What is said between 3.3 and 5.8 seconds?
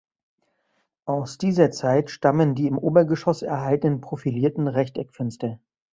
erhaltenen profilierten Rechteckfenster.